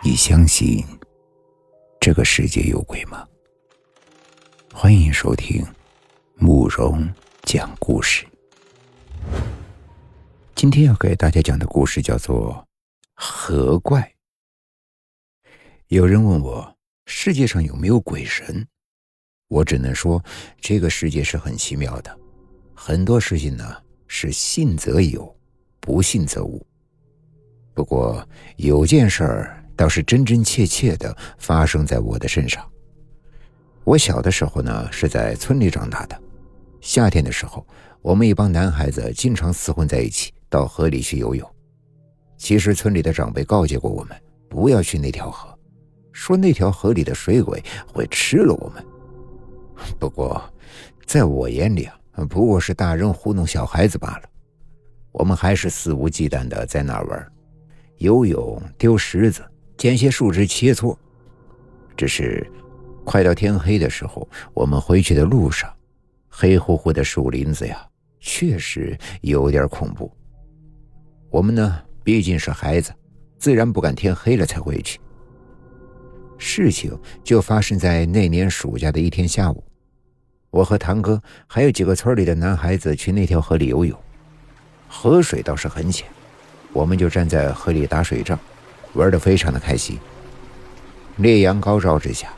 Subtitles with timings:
[0.00, 0.84] 你相信
[2.00, 3.26] 这个世界有鬼吗？
[4.72, 5.66] 欢迎收听
[6.36, 8.24] 慕容讲故事。
[10.54, 12.52] 今天要给大家讲的故事叫做
[13.12, 14.00] 《河怪》。
[15.88, 16.76] 有人问我
[17.06, 18.64] 世界上有没有鬼神，
[19.48, 20.22] 我只能说
[20.60, 22.18] 这个世界是很奇妙的，
[22.72, 25.36] 很多事情呢是信则有，
[25.80, 26.64] 不信则无。
[27.74, 28.24] 不过
[28.58, 29.57] 有件事儿。
[29.78, 32.68] 倒是真真切切的发生在我的身上。
[33.84, 36.20] 我小的时候呢，是在村里长大的。
[36.80, 37.64] 夏天的时候，
[38.02, 41.48] 我们一帮男孩子经常厮混在一起，到河里去游泳。
[42.36, 45.56] 其实村里的长辈告诫过我们，不要去那条河，
[46.12, 48.84] 说那条河里的水鬼会吃了我们。
[49.96, 50.42] 不过，
[51.06, 54.22] 在我眼里啊，不过是大人糊弄小孩子罢了。
[55.12, 57.32] 我们还是肆无忌惮的在那玩，
[57.98, 59.40] 游泳、丢石子。
[59.78, 60.94] 捡些树枝切磋，
[61.96, 62.44] 只是
[63.04, 65.72] 快到天黑的时候，我们回去的路上，
[66.28, 70.12] 黑乎乎的树林子呀，确实有点恐怖。
[71.30, 72.92] 我们呢，毕竟是孩子，
[73.38, 74.98] 自然不敢天黑了才回去。
[76.38, 79.62] 事情就发生在那年暑假的一天下午，
[80.50, 83.96] 我和堂哥还有几个村里的男孩子去那条河里游泳，
[84.88, 86.08] 河水倒是很浅，
[86.72, 88.36] 我们就站在河里打水仗。
[88.94, 89.98] 玩得非常的开心。
[91.16, 92.28] 烈阳高照之下，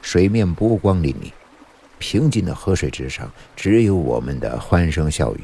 [0.00, 1.30] 水面波光粼粼，
[1.98, 5.40] 平静的河水之上只有我们的欢声笑语。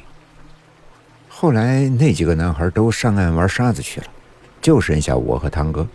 [1.28, 4.06] 后来那几个男孩都上岸玩沙子去了，
[4.62, 5.86] 就剩下我和堂哥。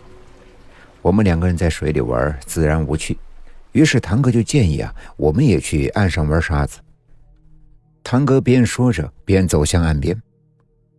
[1.02, 3.17] 我们两个人在水里玩，自然无趣。
[3.72, 6.78] 于是堂哥就建议啊，我们也去岸上玩沙子。
[8.03, 10.22] 堂哥边说着边走向岸边，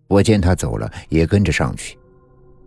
[0.08, 1.96] 我见他走了，也跟着上去。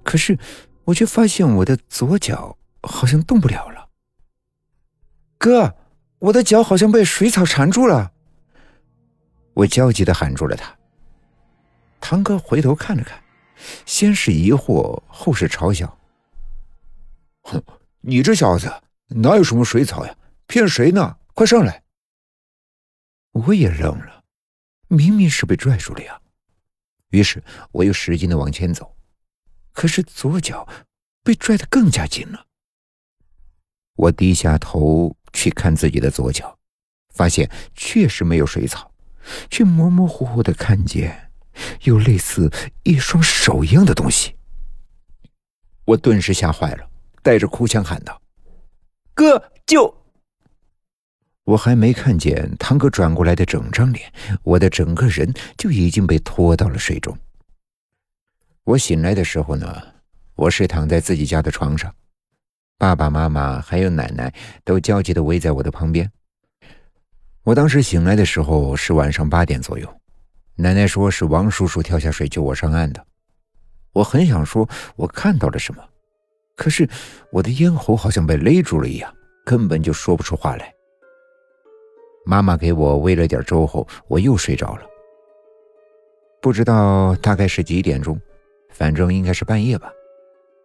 [0.04, 0.38] 可是。
[0.86, 3.90] 我却发现我的左脚好像动不了了。
[5.38, 5.76] 哥，
[6.20, 8.14] 我的脚好像被水草缠住了。
[9.54, 10.76] 我焦急的喊住了他。
[12.00, 13.22] 堂哥回头看了看，
[13.86, 15.98] 先是疑惑，后是嘲笑
[17.44, 17.64] ：“哼，
[18.02, 18.72] 你这小子
[19.08, 20.16] 哪有什么水草呀？
[20.46, 21.18] 骗谁呢？
[21.34, 21.84] 快上来！”
[23.34, 24.24] 我也愣了，
[24.88, 26.22] 明明是被拽住了呀。
[27.10, 28.96] 于是我又使劲的往前走。
[29.76, 30.68] 可是左脚
[31.22, 32.48] 被拽得更加紧了。
[33.96, 36.58] 我低下头去看自己的左脚，
[37.14, 38.92] 发现确实没有水草，
[39.52, 41.32] 却模模糊糊的看见
[41.84, 42.52] 有类似
[42.84, 44.36] 一双手一样的东西。
[45.86, 46.90] 我顿时吓坏了，
[47.22, 48.20] 带着哭腔喊道
[49.14, 49.94] ：“哥，救！”
[51.44, 54.12] 我还没看见堂哥转过来的整张脸，
[54.42, 57.16] 我的整个人就已经被拖到了水中。
[58.66, 59.80] 我醒来的时候呢，
[60.34, 61.94] 我是躺在自己家的床上，
[62.80, 64.34] 爸爸妈妈还有奶奶
[64.64, 66.12] 都焦急的围在我的旁边。
[67.44, 69.88] 我当时醒来的时候是晚上八点左右，
[70.56, 73.06] 奶奶说是王叔叔跳下水救我上岸的。
[73.94, 75.84] 我很想说我看到了什么，
[76.56, 76.90] 可是
[77.32, 79.14] 我的咽喉好像被勒住了一样，
[79.46, 80.74] 根本就说不出话来。
[82.26, 84.82] 妈妈给我喂了点粥后，我又睡着了。
[86.42, 88.20] 不知道大概是几点钟。
[88.78, 89.90] 反正应该是半夜吧，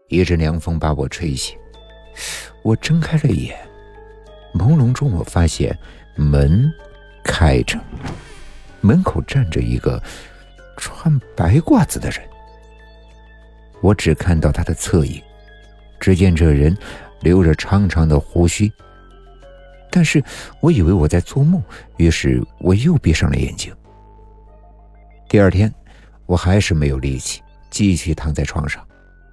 [0.09, 1.56] 一阵凉风把我吹醒，
[2.65, 3.56] 我睁开了眼，
[4.53, 5.78] 朦胧中我发现
[6.16, 6.69] 门
[7.22, 7.78] 开着，
[8.81, 10.03] 门口站着一个
[10.76, 12.21] 穿白褂子的人。
[13.81, 15.22] 我只看到他的侧影，
[16.00, 16.77] 只见这人
[17.21, 18.71] 留着长长的胡须。
[19.88, 20.21] 但是
[20.60, 21.62] 我以为我在做梦，
[21.97, 23.72] 于是我又闭上了眼睛。
[25.28, 25.72] 第二天，
[26.27, 27.41] 我还是没有力气。
[27.70, 28.86] 继续躺在床上，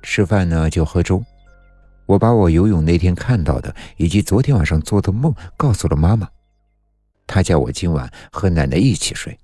[0.03, 1.23] 吃饭呢就喝粥。
[2.05, 6.29] 我把我游泳那天看到的，以及昨天晚上做的梦告诉了妈妈，
[7.25, 9.37] 她叫我今晚和奶奶一起睡。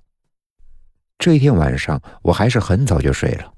[1.18, 3.52] 这一天晚上，我还是很早就睡了。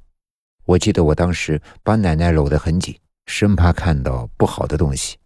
[0.65, 5.17] 我记得我当时把奶奶搂得很紧，生怕看到不好的东西。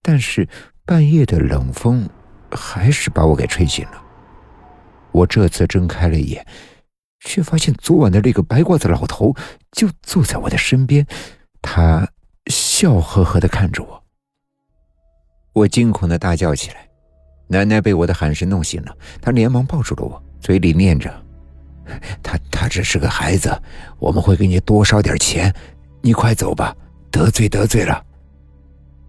[0.00, 0.48] 但是
[0.84, 2.08] 半夜的冷风
[2.50, 4.02] 还是把我给吹醒了。
[5.10, 6.46] 我这次睁开了眼。
[7.24, 9.34] 却发现昨晚的那个白褂子老头
[9.72, 11.04] 就坐在我的身边，
[11.60, 12.06] 他
[12.46, 14.02] 笑呵呵的看着我。
[15.52, 16.88] 我惊恐的大叫起来，
[17.48, 21.12] 奶奶被我的喊声弄醒了，她连忙抱住了我，嘴里念着
[22.22, 23.56] ：“他他只是个孩子，
[23.98, 25.54] 我们会给你多烧点钱，
[26.02, 26.76] 你快走吧，
[27.10, 28.04] 得罪得罪了。”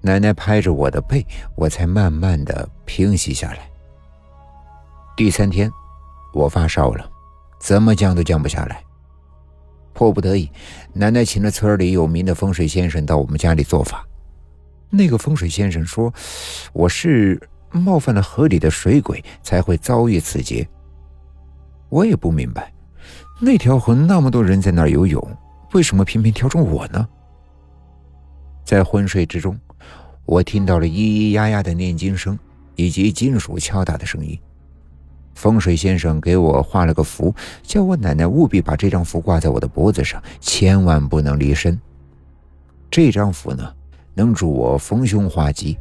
[0.01, 1.25] 奶奶拍着我的背，
[1.56, 3.67] 我才慢慢的平息下来。
[5.17, 5.71] 第三天，
[6.31, 7.09] 我发烧了。
[7.65, 8.79] 怎么降都降不下来。
[9.91, 10.47] 迫不得已，
[10.94, 14.06] 奶奶请了村里有名的风水先生到我们家里做法。
[14.91, 16.13] 那个风水先生说，
[16.73, 17.41] 我是
[17.71, 20.67] 冒犯了河里的水鬼，才会遭遇此劫。
[21.89, 22.71] 我也不明白，
[23.41, 25.19] 那条河那么多人在那儿游泳，
[25.73, 27.07] 为什么偏偏挑中我呢？
[28.63, 29.59] 在昏睡之中，
[30.25, 32.38] 我听到了咿咿呀呀的念经声，
[32.75, 34.39] 以及金属敲打的声音。
[35.35, 41.79] 风水先生给我画了个符，叫我奶奶务必把这张符挂在我的脖子上，千万不能离身。
[42.89, 43.71] 这张符呢，
[44.13, 45.77] 能助我逢凶化吉。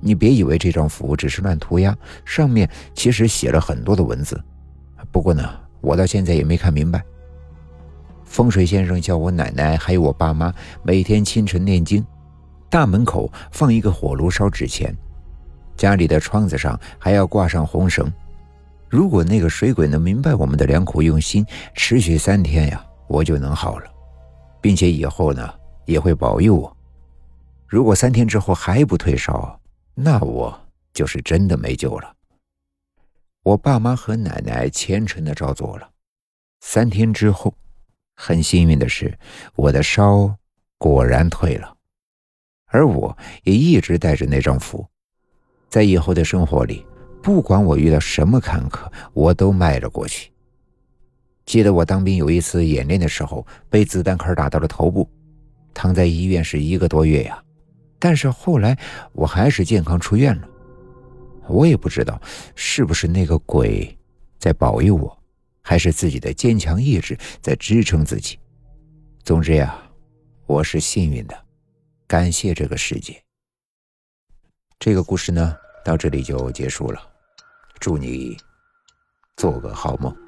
[0.00, 4.38] 你别以为这张符只是乱涂鸦，上面其实写了很多的文字。
[5.10, 5.48] 不过呢，
[5.80, 7.02] 我到现在也没看明白。
[8.24, 10.52] 风水先生叫我奶奶还有我爸妈
[10.82, 12.04] 每天清晨念经，
[12.68, 14.94] 大门口放一个火炉烧纸钱，
[15.76, 18.12] 家里的窗子上还要挂上红绳。
[18.92, 23.90] 如果那个水鬼能明白我们的良苦用心，持续三天呀，我就能好了，
[24.60, 25.50] 并且以后呢
[25.86, 26.76] 也会保佑我。
[27.66, 29.58] 如果三天之后还不退烧，
[29.94, 30.54] 那我
[30.92, 32.14] 就是真的没救了。
[33.42, 35.88] 我爸妈和奶奶虔诚的照做了，
[36.60, 37.54] 三天之后，
[38.14, 39.18] 很幸运的是，
[39.56, 40.36] 我的烧
[40.76, 41.74] 果然退了，
[42.66, 44.86] 而我也一直带着那张符，
[45.70, 46.84] 在以后的生活里。
[47.22, 50.30] 不管我遇到什么坎坷，我都迈了过去。
[51.46, 55.08] 记得我当兵有一次演练的时候，被子弹壳打到了头部，
[55.72, 57.42] 躺在医院是一个多月呀。
[57.98, 58.76] 但是后来
[59.12, 60.48] 我还是健康出院了。
[61.48, 62.20] 我也不知道
[62.56, 63.96] 是不是那个鬼
[64.38, 65.16] 在保佑我，
[65.60, 68.38] 还是自己的坚强意志在支撑自己。
[69.22, 69.80] 总之呀，
[70.46, 71.36] 我是幸运的，
[72.08, 73.20] 感谢这个世界。
[74.80, 77.11] 这个故事呢，到这里就结束了。
[77.82, 78.38] 祝你
[79.36, 80.21] 做个好梦。